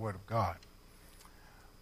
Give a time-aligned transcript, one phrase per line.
[0.00, 0.56] Word of God.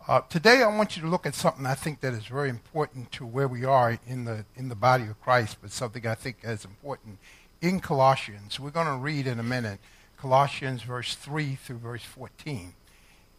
[0.09, 3.13] Uh, today, I want you to look at something I think that is very important
[3.13, 6.39] to where we are in the, in the body of Christ, but something I think
[6.43, 7.19] is important
[7.61, 8.59] in Colossians.
[8.59, 9.79] We're going to read in a minute
[10.17, 12.75] Colossians verse 3 through verse 14.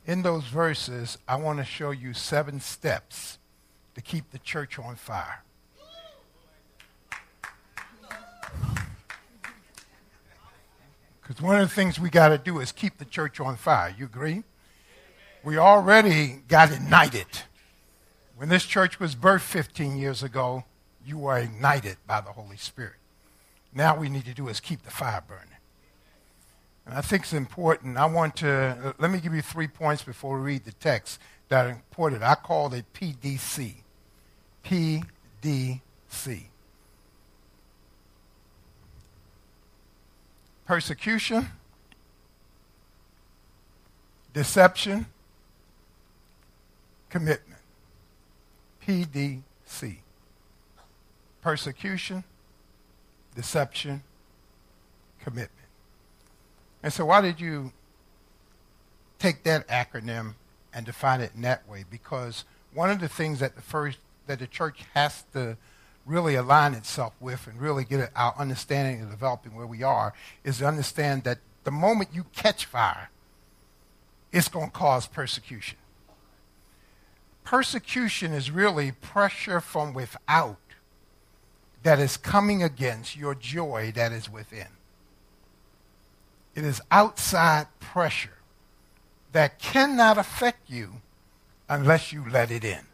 [0.05, 3.38] In those verses, I want to show you seven steps
[3.96, 5.44] to keep the church on fire.
[11.22, 13.94] Because one of the things we got to do is keep the church on fire.
[13.96, 14.44] You agree?
[15.44, 17.27] We already got ignited.
[18.36, 20.64] When this church was birthed 15 years ago,
[21.05, 22.94] you were ignited by the Holy Spirit.
[23.73, 25.45] Now we need to do is keep the fire burning.
[26.86, 27.98] And I think it's important.
[27.98, 31.20] I want to, uh, let me give you three points before we read the text
[31.50, 32.23] that are important.
[32.23, 33.76] I call it PDC.
[34.64, 36.44] PDC.
[40.66, 41.48] Persecution,
[44.34, 45.08] deception,
[47.09, 47.59] commitment.
[48.86, 49.97] PDC.
[51.42, 52.23] Persecution,
[53.36, 54.03] deception,
[55.22, 55.52] commitment.
[56.84, 57.72] And so, why did you
[59.19, 60.36] take that acronym
[60.73, 61.86] and define it in that way?
[61.89, 65.58] Because one of the things that the first that the church has to
[66.06, 70.59] really align itself with and really get our understanding of developing where we are is
[70.59, 73.09] to understand that the moment you catch fire,
[74.31, 75.78] it's going to cause persecution.
[77.50, 80.59] Persecution is really pressure from without
[81.81, 84.67] that is coming against your joy that is within.
[86.53, 88.38] It is outside pressure
[89.31, 91.02] that cannot affect you
[91.67, 92.86] unless you let it in.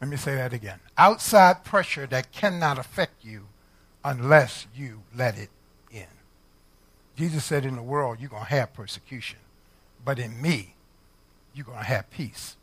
[0.00, 0.78] Let me say that again.
[0.96, 3.48] Outside pressure that cannot affect you
[4.04, 5.50] unless you let it
[5.90, 6.06] in.
[7.16, 9.40] Jesus said, In the world, you're going to have persecution.
[10.04, 10.76] But in me,
[11.58, 12.56] you're going to have peace.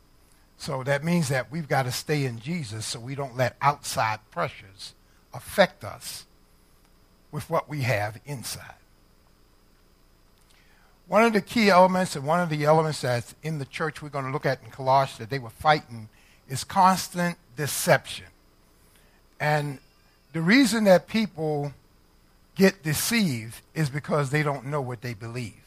[0.57, 4.19] So that means that we've got to stay in Jesus so we don't let outside
[4.31, 4.93] pressures
[5.33, 6.25] affect us
[7.29, 8.75] with what we have inside.
[11.07, 14.09] One of the key elements and one of the elements that's in the church we're
[14.09, 16.07] going to look at in Colossians that they were fighting
[16.47, 18.25] is constant deception.
[19.39, 19.79] And
[20.31, 21.73] the reason that people
[22.55, 25.64] get deceived is because they don't know what they believe.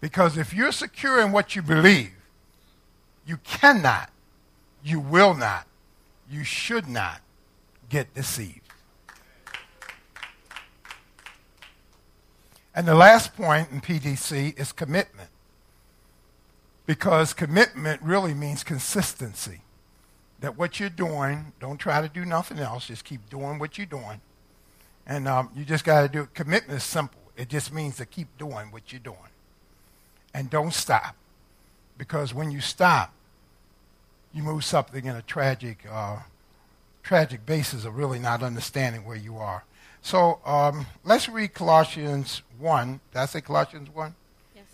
[0.00, 2.12] Because if you're secure in what you believe,
[3.26, 4.10] you cannot,
[4.82, 5.66] you will not,
[6.30, 7.20] you should not
[7.88, 8.60] get deceived.
[12.74, 15.30] And the last point in PDC is commitment.
[16.86, 19.62] Because commitment really means consistency.
[20.40, 23.86] That what you're doing, don't try to do nothing else, just keep doing what you're
[23.86, 24.20] doing.
[25.04, 26.34] And um, you just got to do it.
[26.34, 29.16] Commitment is simple, it just means to keep doing what you're doing
[30.34, 31.16] and don't stop.
[31.96, 33.12] Because when you stop,
[34.32, 36.18] you move something in a tragic, uh,
[37.02, 39.64] tragic basis of really not understanding where you are.
[40.02, 43.00] So um, let's read Colossians 1.
[43.12, 44.14] Did I say Colossians 1?
[44.54, 44.64] Yes.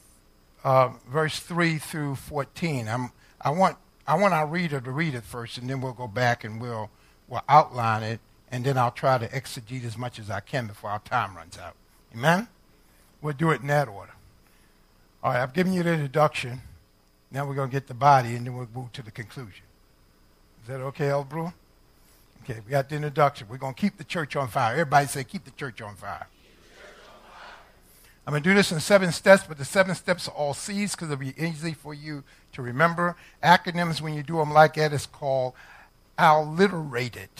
[0.62, 2.88] Uh, verse 3 through 14.
[2.88, 3.10] I'm,
[3.40, 3.76] I, want,
[4.06, 6.90] I want our reader to read it first, and then we'll go back and we'll,
[7.28, 10.90] we'll outline it, and then I'll try to exegete as much as I can before
[10.90, 11.74] our time runs out.
[12.14, 12.48] Amen?
[13.22, 14.13] We'll do it in that order.
[15.24, 16.60] All right, I've given you the introduction.
[17.30, 19.64] Now we're going to get the body, and then we'll move to the conclusion.
[20.60, 21.54] Is that okay, El Brewer?
[22.42, 23.46] Okay, we got the introduction.
[23.48, 24.72] We're going to keep the church on fire.
[24.72, 26.26] Everybody say, keep the church on fire.
[28.26, 30.94] I'm going to do this in seven steps, but the seven steps are all C's
[30.94, 33.16] because it'll be easy for you to remember.
[33.42, 35.54] Acronyms, when you do them like that, is called
[36.18, 37.30] alliterated.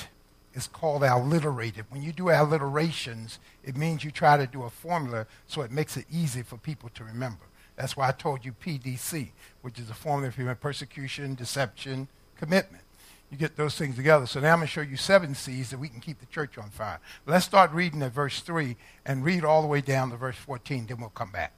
[0.55, 1.85] It's called alliterated.
[1.91, 5.99] When you do alliterations, it means you try to do a formula so it makes
[5.99, 7.45] it easy for people to remember.
[7.77, 9.31] That's why I told you PDC,
[9.63, 12.85] which is a formula for persecution, deception, commitment.
[13.31, 14.27] You get those things together.
[14.27, 16.57] So now I'm going to show you seven C's that we can keep the church
[16.57, 17.01] on fire.
[17.27, 20.87] Let's start reading at verse 3 and read all the way down to verse 14,
[20.87, 21.53] then we'll come back.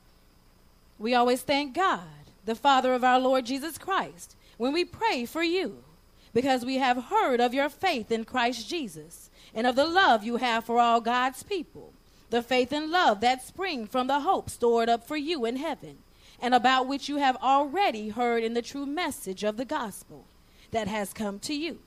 [0.99, 2.01] We always thank God,
[2.47, 5.85] the Father of our Lord Jesus Christ, when we pray for you,
[6.33, 10.37] because we have heard of your faith in Christ Jesus and of the love you
[10.37, 11.93] have for all God's people,
[12.31, 15.99] the faith and love that spring from the hope stored up for you in heaven
[16.41, 20.25] and about which you have already heard in the true message of the gospel
[20.71, 21.79] that has come to you.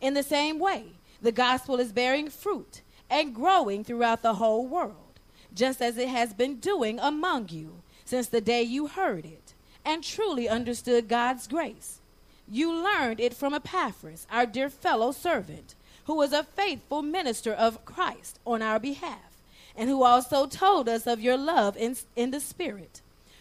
[0.00, 0.84] In the same way,
[1.22, 5.20] the gospel is bearing fruit and growing throughout the whole world,
[5.54, 9.54] just as it has been doing among you since the day you heard it
[9.84, 12.00] and truly understood God's grace.
[12.48, 17.84] You learned it from Epaphras, our dear fellow servant, who was a faithful minister of
[17.84, 19.36] Christ on our behalf
[19.76, 23.02] and who also told us of your love in, in the Spirit.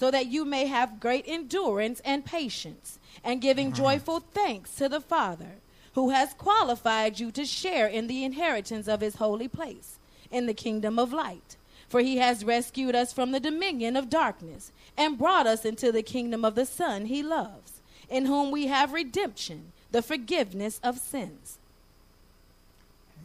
[0.00, 3.82] so that you may have great endurance and patience, and giving mm-hmm.
[3.82, 5.56] joyful thanks to the Father,
[5.92, 9.98] who has qualified you to share in the inheritance of His holy place
[10.30, 11.58] in the kingdom of light.
[11.86, 16.02] For he has rescued us from the dominion of darkness and brought us into the
[16.02, 21.58] kingdom of the Son he loves, in whom we have redemption, the forgiveness of sins.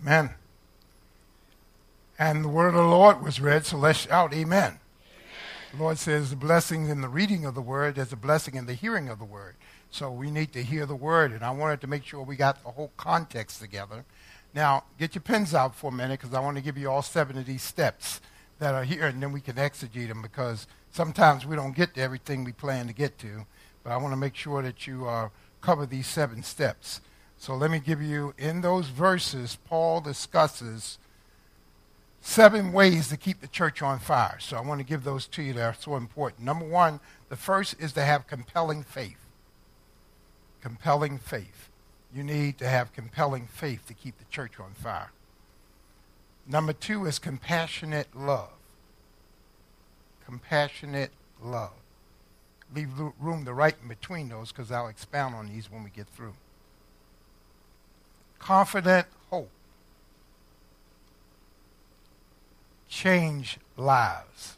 [0.01, 0.31] Amen.
[2.19, 4.79] And the word of the Lord was read, so let's shout, Amen.
[5.75, 8.65] The Lord says the blessing in the reading of the word, there's a blessing in
[8.65, 9.55] the hearing of the word.
[9.91, 12.63] So we need to hear the word, and I wanted to make sure we got
[12.63, 14.05] the whole context together.
[14.53, 17.01] Now, get your pens out for a minute because I want to give you all
[17.01, 18.21] seven of these steps
[18.59, 22.01] that are here, and then we can exegete them because sometimes we don't get to
[22.01, 23.45] everything we plan to get to.
[23.83, 25.27] But I want to make sure that you uh,
[25.59, 27.01] cover these seven steps.
[27.35, 30.99] So let me give you, in those verses, Paul discusses
[32.25, 34.39] seven ways to keep the church on fire.
[34.39, 36.43] So I want to give those to you that are so important.
[36.43, 36.99] Number one,
[37.29, 39.19] the first is to have compelling faith.
[40.59, 41.69] Compelling faith.
[42.13, 45.11] You need to have compelling faith to keep the church on fire.
[46.47, 48.49] Number two is compassionate love.
[50.25, 51.11] Compassionate
[51.43, 51.73] love.
[52.73, 52.89] Leave
[53.19, 56.33] room to write in between those because I'll expound on these when we get through.
[58.39, 59.51] Confident hope.
[62.87, 64.57] Change lives.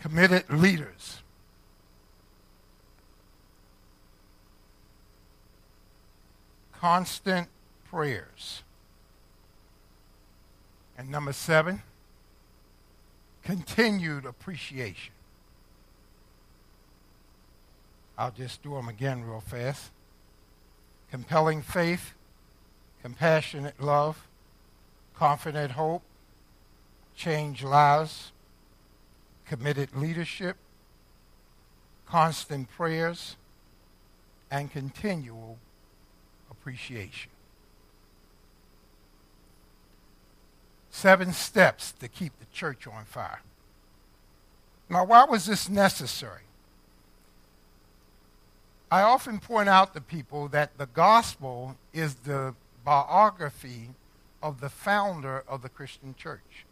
[0.00, 1.22] Committed leaders.
[6.82, 7.46] constant
[7.84, 8.64] prayers.
[10.98, 11.80] And number seven,
[13.44, 15.12] continued appreciation.
[18.18, 19.92] I'll just do them again real fast.
[21.12, 22.14] Compelling faith,
[23.02, 24.26] compassionate love,
[25.14, 26.02] confident hope,
[27.14, 28.32] change lives,
[29.46, 30.56] committed leadership,
[32.06, 33.36] constant prayers,
[34.50, 35.58] and continual
[36.50, 37.30] appreciation.
[40.90, 43.42] Seven steps to keep the church on fire.
[44.88, 46.44] Now, why was this necessary?
[48.92, 52.54] I often point out to people that the gospel is the
[52.84, 53.88] biography
[54.42, 56.66] of the founder of the Christian church.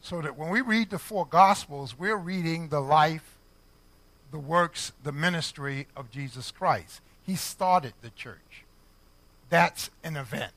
[0.00, 3.36] So that when we read the four gospels, we're reading the life,
[4.30, 7.02] the works, the ministry of Jesus Christ.
[7.26, 8.64] He started the church.
[9.50, 10.54] That's an event.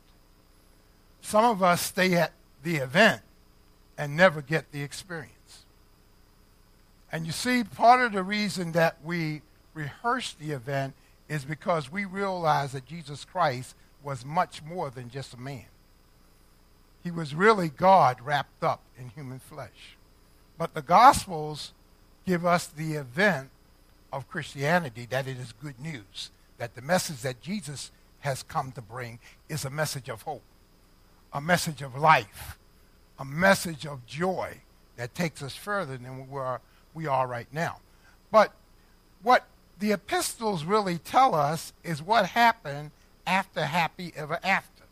[1.20, 2.32] Some of us stay at
[2.64, 3.22] the event
[3.98, 5.66] and never get the experience.
[7.12, 9.42] And you see, part of the reason that we
[9.76, 10.96] rehearse the event
[11.30, 15.66] is because we realize that Jesus Christ was much more than just a man.
[17.04, 19.98] He was really God wrapped up in human flesh.
[20.58, 21.74] But the Gospels
[22.26, 23.50] give us the event
[24.12, 27.92] of Christianity that it is good news, that the message that Jesus
[28.22, 30.42] has come to bring is a message of hope,
[31.34, 32.58] a message of life,
[33.20, 34.62] a message of joy
[34.96, 36.62] that takes us further than we are,
[36.94, 37.80] we are right now.
[38.32, 38.54] But
[39.22, 39.46] what
[39.80, 42.92] the epistles really tell us is what happened
[43.28, 44.84] after happy ever after.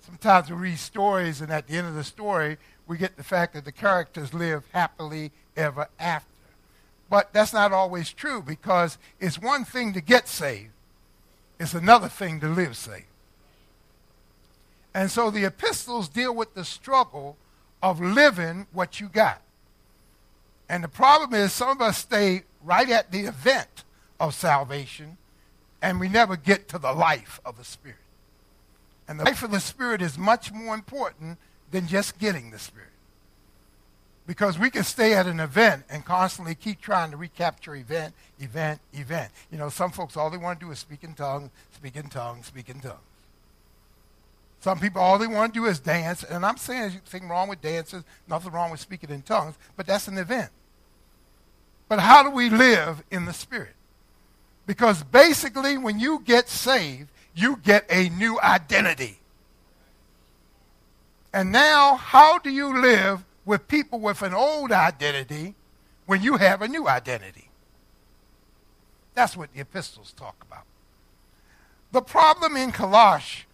[0.00, 3.54] Sometimes we read stories, and at the end of the story, we get the fact
[3.54, 6.26] that the characters live happily ever after.
[7.08, 10.72] But that's not always true because it's one thing to get saved,
[11.58, 13.04] it's another thing to live saved.
[14.94, 17.36] And so the epistles deal with the struggle
[17.82, 19.40] of living what you got.
[20.68, 23.84] And the problem is, some of us stay right at the event
[24.18, 25.16] of salvation,
[25.82, 27.96] and we never get to the life of the Spirit.
[29.08, 31.38] And the life of the Spirit is much more important
[31.70, 32.88] than just getting the Spirit.
[34.26, 38.80] Because we can stay at an event and constantly keep trying to recapture event, event,
[38.92, 39.32] event.
[39.50, 42.08] You know, some folks, all they want to do is speak in tongues, speak in
[42.08, 43.00] tongues, speak in tongues.
[44.60, 46.22] Some people, all they want to do is dance.
[46.22, 49.86] And I'm saying there's nothing wrong with dances, nothing wrong with speaking in tongues, but
[49.86, 50.50] that's an event.
[51.90, 53.74] But how do we live in the Spirit?
[54.64, 59.18] Because basically, when you get saved, you get a new identity.
[61.32, 65.56] And now, how do you live with people with an old identity
[66.06, 67.50] when you have a new identity?
[69.14, 70.66] That's what the epistles talk about.
[71.90, 73.46] The problem in Colossae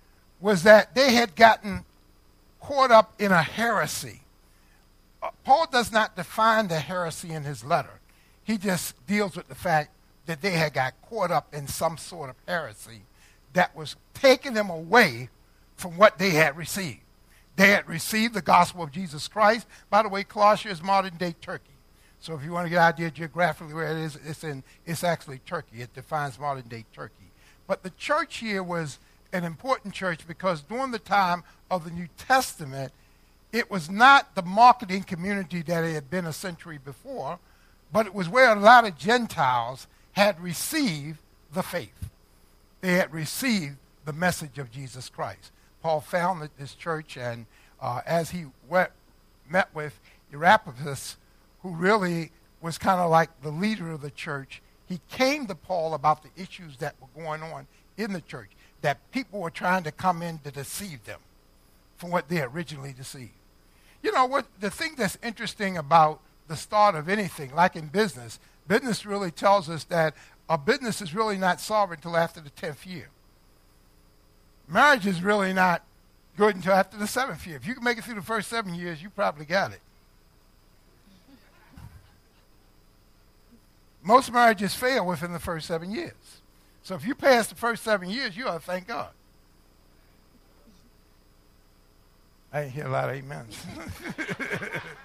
[0.43, 1.87] was that they had gotten
[2.61, 4.21] caught up in a heresy.
[5.23, 7.99] Uh, Paul does not define the heresy in his letter.
[8.47, 9.91] He just deals with the fact
[10.26, 13.03] that they had got caught up in some sort of heresy
[13.55, 15.29] that was taking them away
[15.76, 17.00] from what they had received.
[17.57, 19.67] They had received the gospel of Jesus Christ.
[19.91, 21.65] By the way, Colossia is modern day Turkey.
[22.21, 25.03] So if you want to get an idea geographically where it is, it's, in, it's
[25.03, 25.81] actually Turkey.
[25.81, 27.31] It defines modern day Turkey.
[27.67, 28.99] But the church here was
[29.33, 32.93] an important church because during the time of the New Testament,
[33.53, 37.38] it was not the marketing community that it had been a century before,
[37.93, 41.19] but it was where a lot of Gentiles had received
[41.52, 42.11] the faith.
[42.81, 45.50] They had received the message of Jesus Christ.
[45.83, 47.47] Paul founded this church, and
[47.81, 48.90] uh, as he went,
[49.49, 49.99] met with
[50.33, 51.16] Epaphras,
[51.62, 55.95] who really was kind of like the leader of the church, he came to Paul
[55.95, 57.66] about the issues that were going on
[57.97, 58.50] in the church,
[58.83, 61.21] that people were trying to come in to deceive them
[61.97, 63.31] from what they originally deceived.
[64.02, 64.47] You know what?
[64.61, 68.38] The thing that's interesting about the start of anything, like in business,
[68.69, 70.15] business really tells us that
[70.49, 73.09] a business is really not solvent until after the 10th year.
[74.69, 75.83] Marriage is really not
[76.37, 77.57] good until after the seventh year.
[77.57, 79.81] If you can make it through the first seven years, you probably got it.
[84.03, 86.12] Most marriages fail within the first seven years.
[86.85, 89.09] So if you pass the first seven years, you ought to thank God.
[92.53, 93.59] I didn't hear a lot of amens.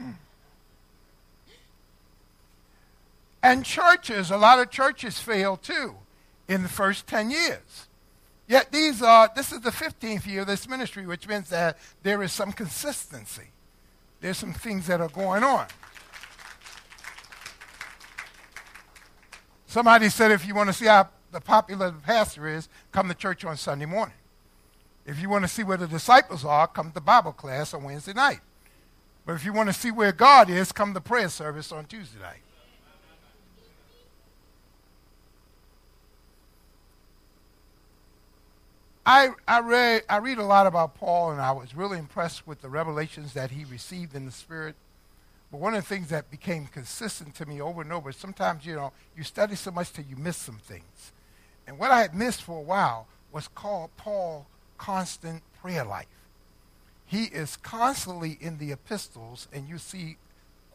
[0.00, 0.14] Mm.
[3.42, 5.94] and churches, a lot of churches fail too
[6.48, 7.88] in the first 10 years.
[8.46, 12.22] Yet these are, this is the 15th year of this ministry, which means that there
[12.22, 13.50] is some consistency.
[14.20, 15.66] There's some things that are going on.
[19.66, 23.14] Somebody said if you want to see how the popular the pastor is, come to
[23.14, 24.16] church on Sunday morning.
[25.06, 28.12] If you want to see where the disciples are, come to Bible class on Wednesday
[28.12, 28.40] night.
[29.26, 32.20] But if you want to see where God is, come to prayer service on Tuesday
[32.20, 32.42] night.
[39.06, 42.60] I, I, read, I read a lot about Paul, and I was really impressed with
[42.60, 44.76] the revelations that he received in the Spirit.
[45.50, 48.76] But one of the things that became consistent to me over and over, sometimes, you
[48.76, 51.12] know, you study so much till you miss some things.
[51.66, 54.46] And what I had missed for a while was called Paul
[54.78, 56.06] constant prayer life.
[57.10, 60.16] He is constantly in the epistles, and you see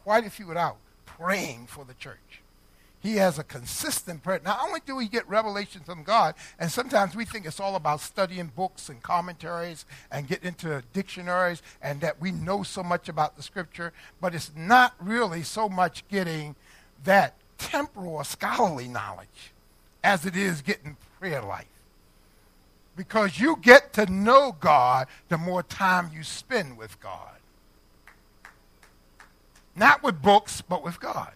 [0.03, 0.75] quite a few without,
[1.05, 2.41] praying for the church.
[2.99, 4.41] He has a consistent prayer.
[4.43, 8.01] Not only do we get revelation from God, and sometimes we think it's all about
[8.01, 13.37] studying books and commentaries and getting into dictionaries and that we know so much about
[13.37, 16.53] the scripture, but it's not really so much getting
[17.05, 19.53] that temporal or scholarly knowledge
[20.03, 21.74] as it is getting prayer life.
[22.95, 27.35] Because you get to know God the more time you spend with God.
[29.75, 31.33] Not with books, but with God.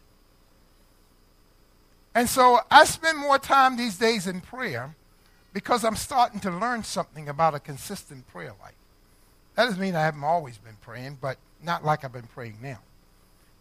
[2.15, 4.95] And so I spend more time these days in prayer
[5.53, 8.73] because I'm starting to learn something about a consistent prayer life.
[9.55, 12.79] That doesn't mean I haven't always been praying, but not like I've been praying now.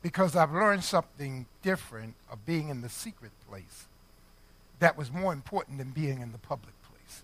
[0.03, 3.87] Because I've learned something different of being in the secret place
[4.79, 7.23] that was more important than being in the public place.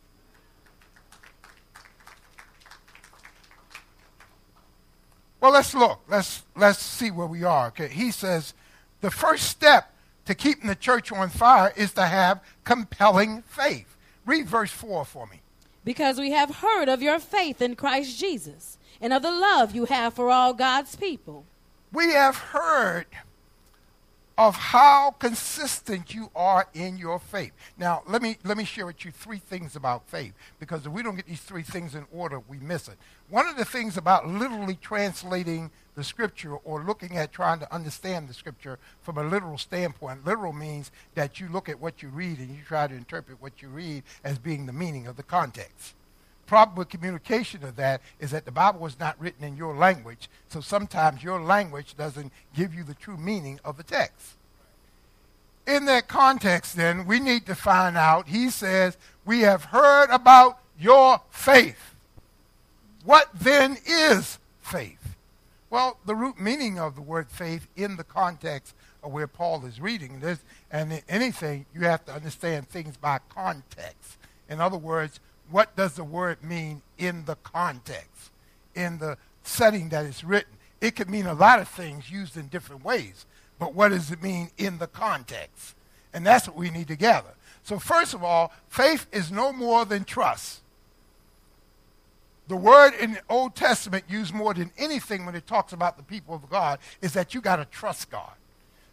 [5.45, 6.01] Well, let's look.
[6.09, 7.67] Let's, let's see where we are.
[7.67, 7.89] Okay.
[7.89, 8.55] He says
[9.03, 9.93] the first step
[10.25, 13.95] to keeping the church on fire is to have compelling faith.
[14.25, 15.43] Read verse 4 for me.
[15.85, 19.85] Because we have heard of your faith in Christ Jesus and of the love you
[19.85, 21.45] have for all God's people.
[21.93, 23.09] We have heard
[24.37, 27.53] of how consistent you are in your faith.
[27.79, 31.03] Now, let me, let me share with you three things about faith, because if we
[31.03, 32.99] don't get these three things in order, we miss it.
[33.29, 38.29] One of the things about literally translating the scripture or looking at trying to understand
[38.29, 42.39] the scripture from a literal standpoint, literal means that you look at what you read
[42.39, 45.95] and you try to interpret what you read as being the meaning of the context
[46.47, 50.61] proper communication of that is that the Bible was not written in your language, so
[50.61, 54.35] sometimes your language doesn't give you the true meaning of the text.
[55.67, 60.59] In that context, then, we need to find out, he says, we have heard about
[60.79, 61.95] your faith.
[63.05, 65.17] What then is faith?
[65.71, 69.81] Well, the root meaning of the word faith in the context of where Paul is
[69.81, 70.39] reading this,
[70.71, 74.19] and anything, you have to understand things by context.
[74.49, 75.21] In other words,
[75.51, 78.31] what does the word mean in the context,
[78.75, 80.53] in the setting that it's written.
[80.81, 83.27] It could mean a lot of things used in different ways,
[83.59, 85.75] but what does it mean in the context?
[86.13, 87.35] And that's what we need to gather.
[87.63, 90.61] So, first of all, faith is no more than trust.
[92.47, 96.03] The word in the Old Testament used more than anything when it talks about the
[96.03, 98.33] people of God is that you got to trust God.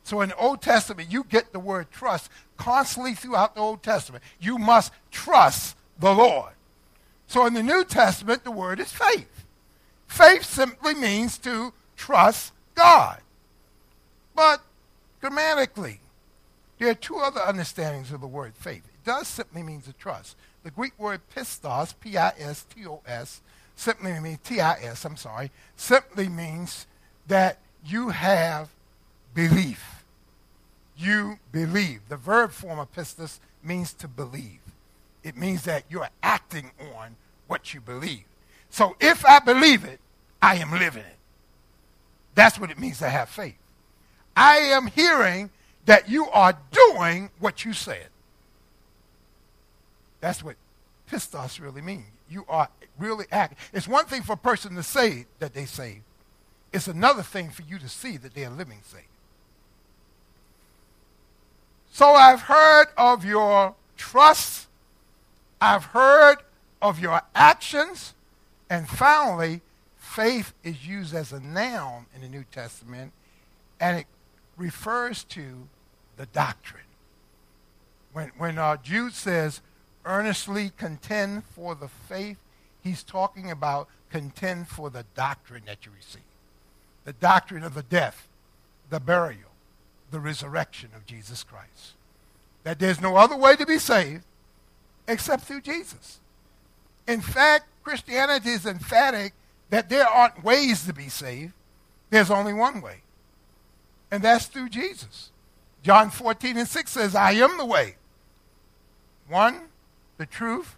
[0.03, 4.23] So in the Old Testament, you get the word trust constantly throughout the Old Testament.
[4.39, 6.53] You must trust the Lord.
[7.27, 9.45] So in the New Testament, the word is faith.
[10.07, 13.21] Faith simply means to trust God.
[14.35, 14.61] But
[15.21, 15.99] grammatically,
[16.77, 18.83] there are two other understandings of the word faith.
[18.87, 20.35] It does simply mean to trust.
[20.63, 23.41] The Greek word pistos, P-I-S-T-O-S,
[23.75, 26.87] simply means T-I-S, I'm sorry, simply means
[27.27, 28.69] that you have
[29.33, 30.03] belief.
[30.97, 32.01] You believe.
[32.09, 34.60] The verb form of pistos means to believe.
[35.23, 37.15] It means that you're acting on
[37.47, 38.23] what you believe.
[38.69, 39.99] So if I believe it,
[40.41, 41.17] I am living it.
[42.33, 43.57] That's what it means to have faith.
[44.35, 45.49] I am hearing
[45.85, 48.07] that you are doing what you said.
[50.21, 50.55] That's what
[51.11, 52.05] pistos really means.
[52.29, 53.57] You are really acting.
[53.73, 56.03] It's one thing for a person to say that they saved.
[56.71, 59.03] It's another thing for you to see that they are living saved.
[61.91, 64.67] So I've heard of your trust.
[65.61, 66.37] I've heard
[66.81, 68.15] of your actions.
[68.69, 69.61] And finally,
[69.95, 73.13] faith is used as a noun in the New Testament,
[73.79, 74.07] and it
[74.57, 75.67] refers to
[76.17, 76.83] the doctrine.
[78.11, 79.61] When, when uh, Jude says,
[80.05, 82.37] earnestly contend for the faith,
[82.81, 86.21] he's talking about contend for the doctrine that you receive.
[87.05, 88.27] The doctrine of the death,
[88.89, 89.51] the burial,
[90.11, 91.93] the resurrection of Jesus Christ.
[92.63, 94.23] That there's no other way to be saved
[95.07, 96.19] except through Jesus.
[97.07, 99.33] In fact, Christianity is emphatic
[99.69, 101.53] that there aren't ways to be saved.
[102.09, 103.01] There's only one way,
[104.11, 105.29] and that's through Jesus.
[105.81, 107.95] John 14 and 6 says, I am the way,
[109.27, 109.61] one,
[110.17, 110.75] the truth,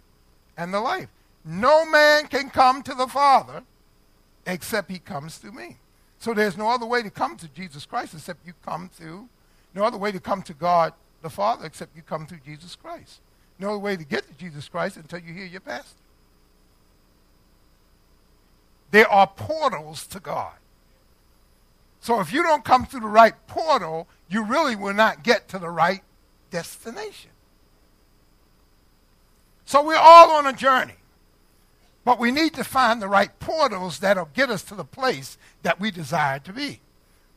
[0.56, 1.08] and the life.
[1.44, 3.64] No man can come to the Father
[4.46, 5.76] except he comes through me.
[6.18, 9.28] So there's no other way to come to Jesus Christ except you come through,
[9.74, 13.20] no other way to come to God the Father except you come through Jesus Christ.
[13.58, 15.98] No way to get to Jesus Christ until you hear your pastor.
[18.90, 20.54] There are portals to God.
[22.00, 25.58] So if you don't come through the right portal, you really will not get to
[25.58, 26.02] the right
[26.50, 27.30] destination.
[29.64, 30.94] So we're all on a journey.
[32.04, 35.80] But we need to find the right portals that'll get us to the place that
[35.80, 36.80] we desire to be.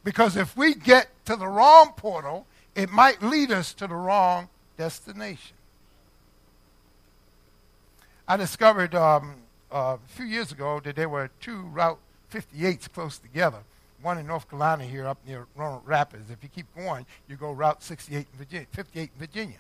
[0.04, 4.50] Because if we get to the wrong portal, it might lead us to the wrong
[4.78, 5.57] destination.
[8.30, 9.36] I discovered um,
[9.72, 12.00] uh, a few years ago that there were two Route
[12.34, 13.60] 58s close together.
[14.02, 16.30] One in North Carolina here up near Roanoke Rapids.
[16.30, 19.58] If you keep going, you go Route 68 in Virginia, 58 in Virginia.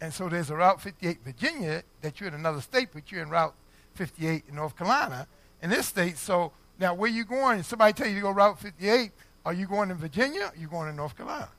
[0.00, 3.30] And so there's a Route 58 Virginia that you're in another state, but you're in
[3.30, 3.54] Route
[3.94, 5.28] 58 in North Carolina
[5.62, 6.18] in this state.
[6.18, 7.60] So now where you going?
[7.60, 9.12] If somebody tell you to go Route 58,
[9.46, 10.52] are you going to Virginia?
[10.52, 11.50] Are you going to North Carolina?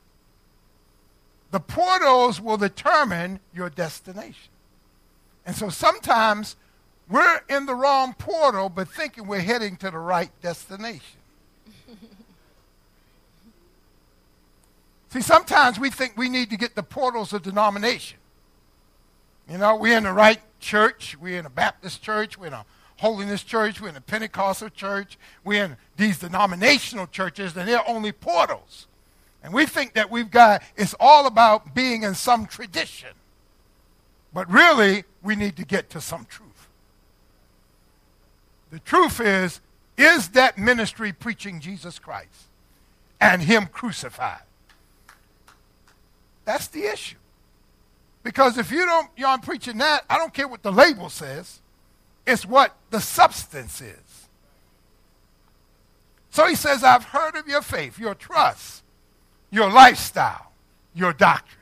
[1.51, 4.52] The portals will determine your destination.
[5.45, 6.55] And so sometimes
[7.09, 11.19] we're in the wrong portal, but thinking we're heading to the right destination.
[15.09, 18.19] See, sometimes we think we need to get the portals of denomination.
[19.49, 21.17] You know, we're in the right church.
[21.19, 22.37] We're in a Baptist church.
[22.37, 22.65] We're in a
[22.97, 23.81] holiness church.
[23.81, 25.17] We're in a Pentecostal church.
[25.43, 28.87] We're in these denominational churches, and they're only portals.
[29.43, 33.09] And we think that we've got, it's all about being in some tradition.
[34.33, 36.49] But really, we need to get to some truth.
[38.71, 39.61] The truth is,
[39.97, 42.47] is that ministry preaching Jesus Christ
[43.21, 44.41] and Him crucified?
[46.45, 47.17] That's the issue.
[48.23, 51.59] Because if you don't, aren't preaching that, I don't care what the label says.
[52.25, 54.27] It's what the substance is.
[56.31, 58.83] So he says, I've heard of your faith, your trust,
[59.51, 60.51] your lifestyle,
[60.95, 61.59] your doctrine.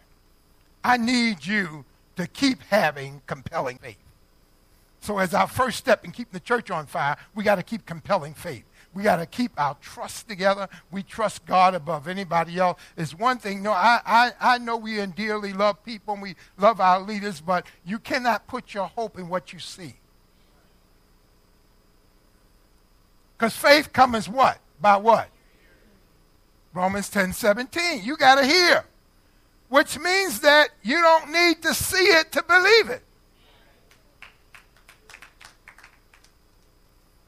[0.83, 1.83] I need you
[2.15, 3.97] to keep having compelling faith.
[4.99, 7.85] So, as our first step in keeping the church on fire, we got to keep
[7.85, 8.63] compelling faith.
[8.93, 10.67] We got to keep our trust together.
[10.91, 12.79] We trust God above anybody else.
[12.97, 13.63] It's one thing.
[13.63, 17.65] No, I, I, I know we dearly love people and we love our leaders, but
[17.85, 19.95] you cannot put your hope in what you see.
[23.37, 24.59] Because faith comes what?
[24.79, 25.29] By what?
[26.73, 28.03] Romans 10 17.
[28.03, 28.85] You got to hear.
[29.71, 33.01] Which means that you don't need to see it to believe it.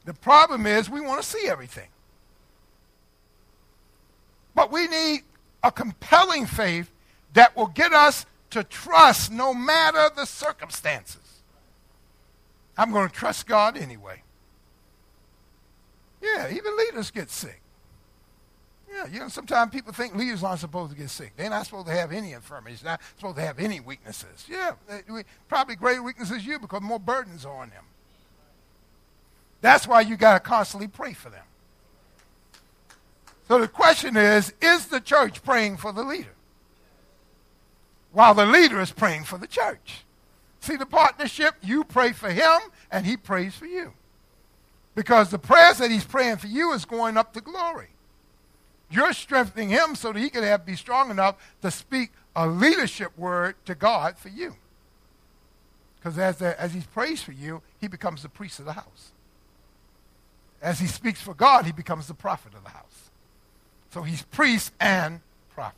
[0.04, 1.88] The problem is we want to see everything.
[4.54, 5.22] But we need
[5.62, 6.90] a compelling faith
[7.32, 11.40] that will get us to trust no matter the circumstances.
[12.76, 14.22] I'm going to trust God anyway.
[16.20, 17.62] Yeah, even leaders get sick.
[18.94, 21.32] Yeah, you know, sometimes people think leaders aren't supposed to get sick.
[21.36, 22.80] They're not supposed to have any infirmities.
[22.80, 24.46] They're not supposed to have any weaknesses.
[24.48, 24.74] Yeah,
[25.48, 27.84] probably greater weaknesses you because more burdens are on them.
[29.60, 31.44] That's why you got to constantly pray for them.
[33.48, 36.34] So the question is is the church praying for the leader?
[38.12, 40.04] While the leader is praying for the church.
[40.60, 41.56] See the partnership?
[41.62, 42.60] You pray for him,
[42.92, 43.92] and he prays for you.
[44.94, 47.88] Because the prayers that he's praying for you is going up to glory.
[48.94, 53.16] You're strengthening him so that he can have, be strong enough to speak a leadership
[53.18, 54.54] word to God for you.
[55.98, 59.10] Because as, as he prays for you, he becomes the priest of the house.
[60.62, 63.10] As he speaks for God, he becomes the prophet of the house.
[63.90, 65.20] So he's priest and
[65.54, 65.76] prophet.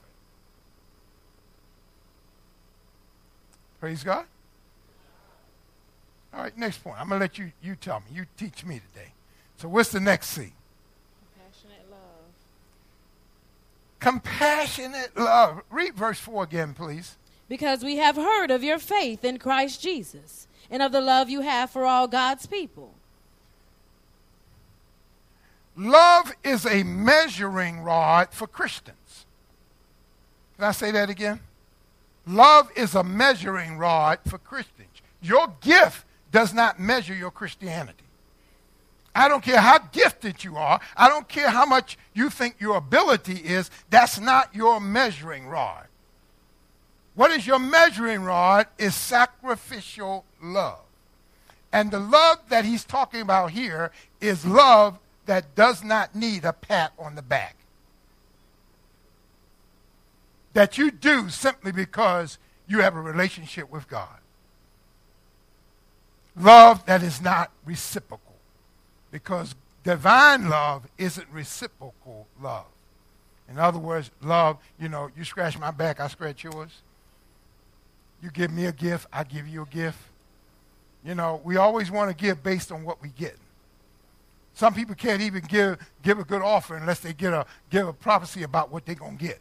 [3.80, 4.26] Praise God.
[6.34, 7.00] All right, next point.
[7.00, 8.06] I'm going to let you, you tell me.
[8.12, 9.12] You teach me today.
[9.56, 10.52] So what's the next C?
[11.34, 11.98] Compassionate love.
[14.00, 15.62] Compassionate love.
[15.70, 17.16] Read verse 4 again, please.
[17.48, 21.42] Because we have heard of your faith in Christ Jesus and of the love you
[21.42, 22.94] have for all God's people.
[25.76, 29.26] Love is a measuring rod for Christians.
[30.56, 31.40] Can I say that again?
[32.26, 34.88] Love is a measuring rod for Christians.
[35.20, 38.05] Your gift does not measure your Christianity.
[39.16, 40.80] I don't care how gifted you are.
[40.96, 43.70] I don't care how much you think your ability is.
[43.90, 45.86] That's not your measuring rod.
[47.14, 50.80] What is your measuring rod is sacrificial love.
[51.72, 56.52] And the love that he's talking about here is love that does not need a
[56.52, 57.56] pat on the back.
[60.52, 64.18] That you do simply because you have a relationship with God
[66.36, 68.25] love that is not reciprocal.
[69.16, 72.66] Because divine love isn't reciprocal love.
[73.48, 76.82] In other words, love, you know, you scratch my back, I scratch yours.
[78.22, 79.98] You give me a gift, I give you a gift.
[81.02, 83.38] You know, we always want to give based on what we get.
[84.52, 87.94] Some people can't even give, give a good offer unless they get a, give a
[87.94, 89.40] prophecy about what they're going to get.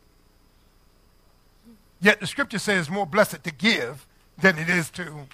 [2.00, 4.08] Yet the scripture says it's more blessed to give
[4.38, 5.28] than it is to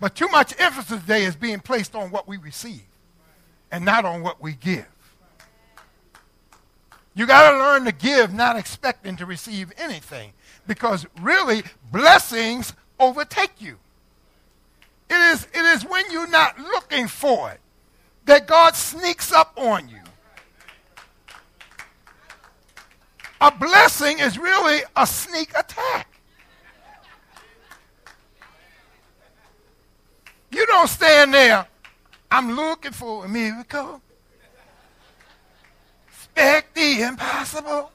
[0.00, 2.82] but too much emphasis today is being placed on what we receive
[3.74, 4.86] and not on what we give.
[7.12, 10.32] You got to learn to give, not expecting to receive anything.
[10.68, 13.78] Because really, blessings overtake you.
[15.10, 17.58] It is, it is when you're not looking for it
[18.26, 20.02] that God sneaks up on you.
[23.40, 26.20] A blessing is really a sneak attack.
[30.52, 31.66] You don't stand there.
[32.34, 34.02] I'm looking for a miracle.
[36.08, 37.92] Expect the impossible.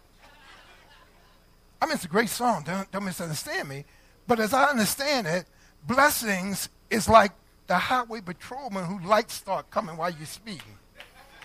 [1.81, 2.63] I mean, it's a great song.
[2.65, 3.83] Don't, don't misunderstand me.
[4.27, 5.43] But as I understand it,
[5.85, 7.33] blessings is like
[7.67, 10.77] the highway patrolman who lights start coming while you're speeding.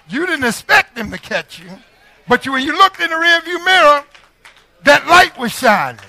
[0.09, 1.71] You didn't expect them to catch you,
[2.29, 4.05] but you, when you looked in the rearview mirror,
[4.85, 6.01] that light was shining.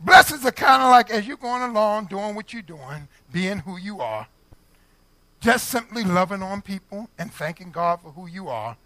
[0.00, 3.76] Blessings are kind of like as you're going along, doing what you're doing, being who
[3.76, 4.28] you are,
[5.40, 8.76] just simply loving on people and thanking God for who you are,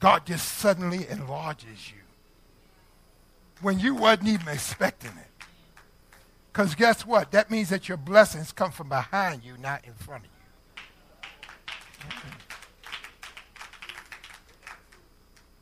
[0.00, 1.98] God just suddenly enlarges you
[3.60, 5.44] when you wasn't even expecting it.
[6.50, 7.30] Because guess what?
[7.32, 12.16] That means that your blessings come from behind you, not in front of you.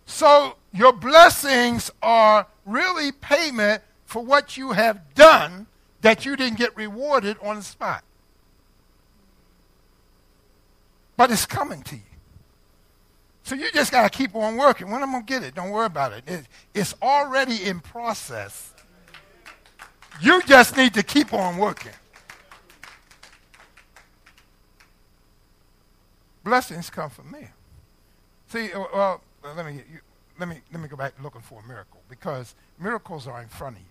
[0.06, 5.66] So your blessings are really payment for what you have done
[6.02, 8.04] that you didn't get rewarded on the spot.
[11.18, 12.02] But it's coming to you.
[13.42, 14.88] So you just got to keep on working.
[14.88, 16.22] When I'm going to get it, don't worry about it.
[16.28, 16.46] it.
[16.74, 18.72] It's already in process.
[20.20, 21.92] You just need to keep on working.
[26.44, 27.48] Blessings come from me.
[28.46, 29.20] See, uh, well,
[29.56, 29.82] let me,
[30.38, 33.74] let me, let me go back looking for a miracle because miracles are in front
[33.74, 33.88] of you.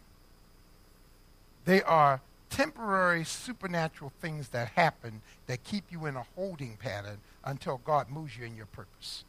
[1.66, 7.82] They are temporary supernatural things that happen that keep you in a holding pattern until
[7.84, 9.24] God moves you in your purpose.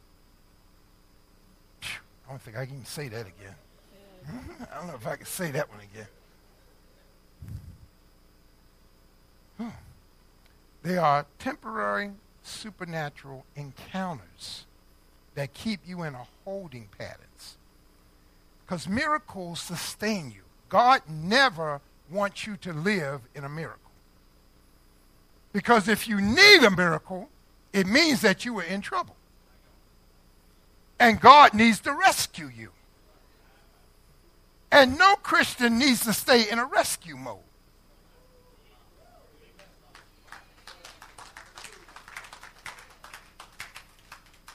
[1.83, 3.55] I don't think I can say that again.
[4.71, 6.07] I don't know if I can say that one again.
[10.81, 12.11] They are temporary
[12.43, 14.65] supernatural encounters
[15.35, 17.57] that keep you in a holding patterns.
[18.65, 20.41] Because miracles sustain you.
[20.69, 23.91] God never wants you to live in a miracle.
[25.51, 27.29] Because if you need a miracle,
[27.73, 29.15] it means that you are in trouble.
[30.99, 32.69] And God needs to rescue you.
[34.71, 37.37] And no Christian needs to stay in a rescue mode.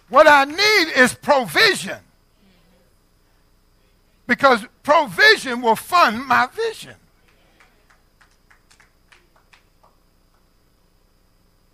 [0.08, 1.98] What I need is provision.
[4.26, 6.94] Because provision will fund my vision.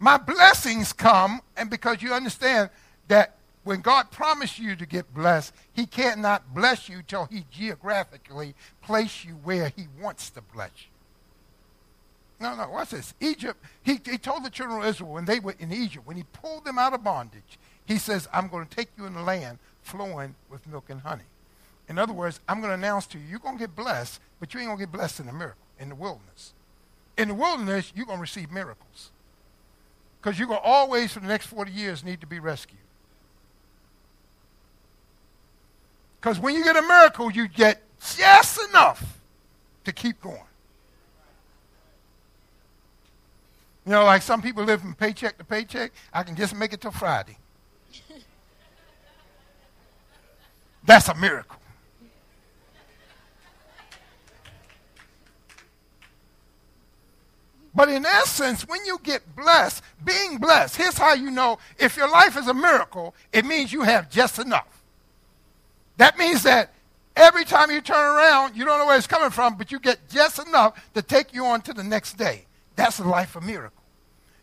[0.01, 2.71] My blessings come, and because you understand
[3.09, 8.55] that when God promised you to get blessed, He cannot bless you till He geographically
[8.83, 10.87] place you where He wants to bless you.
[12.41, 13.13] No, no, what's this.
[13.21, 16.25] Egypt, he, he told the children of Israel when they were in Egypt, when He
[16.33, 19.59] pulled them out of bondage, He says, I'm going to take you in the land
[19.83, 21.25] flowing with milk and honey.
[21.91, 24.55] In other words, I'm going to announce to you, you're going to get blessed, but
[24.55, 26.55] you ain't going to get blessed in the miracle, in the wilderness.
[27.19, 29.11] In the wilderness, you're going to receive miracles.
[30.21, 32.79] Because you're going to always, for the next 40 years, need to be rescued.
[36.21, 37.81] Because when you get a miracle, you get
[38.17, 39.19] just enough
[39.85, 40.39] to keep going.
[43.87, 45.93] You know, like some people live from paycheck to paycheck.
[46.13, 47.39] I can just make it till Friday.
[50.85, 51.60] That's a miracle.
[57.81, 62.11] But in essence, when you get blessed, being blessed, here's how you know if your
[62.11, 64.83] life is a miracle, it means you have just enough.
[65.97, 66.75] That means that
[67.17, 70.11] every time you turn around, you don't know where it's coming from, but you get
[70.11, 72.45] just enough to take you on to the next day.
[72.77, 73.83] That's a life of miracle.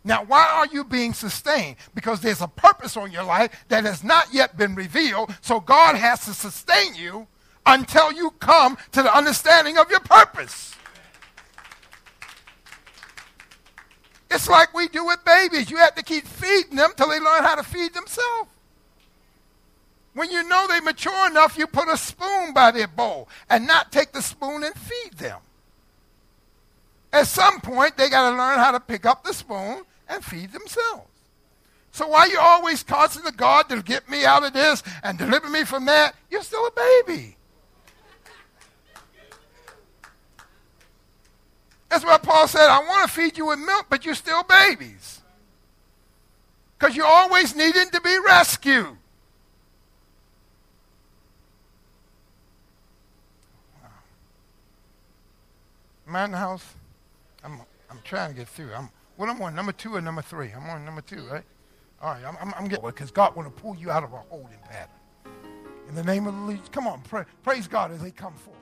[0.04, 1.76] Now, why are you being sustained?
[1.94, 5.96] Because there's a purpose on your life that has not yet been revealed, so God
[5.96, 7.28] has to sustain you
[7.68, 10.74] until you come to the understanding of your purpose.
[14.30, 15.72] It's like we do with babies.
[15.72, 18.50] You have to keep feeding them till they learn how to feed themselves.
[20.14, 23.92] When you know they mature enough, you put a spoon by their bowl and not
[23.92, 25.40] take the spoon and feed them.
[27.14, 30.52] At some point, they got to learn how to pick up the spoon and feed
[30.52, 31.08] themselves.
[31.92, 35.18] So why are you always calling to God to get me out of this and
[35.18, 36.16] deliver me from that?
[36.30, 36.72] You're still a
[37.06, 37.37] baby.
[41.90, 45.22] That's why Paul said, I want to feed you with milk, but you're still babies.
[46.78, 48.98] Because you're always needing to be rescued.
[56.12, 56.66] The house?
[57.44, 57.60] I'm,
[57.92, 58.74] I'm trying to get through.
[58.74, 60.52] I'm, what I'm on, number two or number three?
[60.56, 61.44] I'm on number two, right?
[62.02, 64.18] All right, I'm, I'm, I'm getting because God want to pull you out of a
[64.30, 64.90] holding pattern.
[65.90, 68.57] In the name of the Lord, come on, pray, praise God as they come forth.